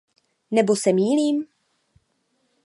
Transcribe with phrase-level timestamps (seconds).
[0.51, 1.47] Nebo se mýlím?